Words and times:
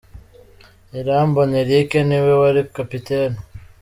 Irambona 0.99 1.55
Eric 1.63 1.89
ni 2.09 2.17
we 2.23 2.31
wari 2.41 2.61
kapiteni. 2.75 3.37